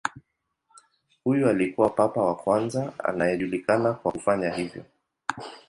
[1.23, 4.83] Huyu alikuwa papa wa kwanza anayejulikana kwa kufanya hivyo.